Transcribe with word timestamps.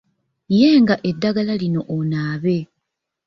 Yenga 0.59 0.95
eddagala 1.09 1.53
lino 1.61 1.81
onaabe. 1.95 2.57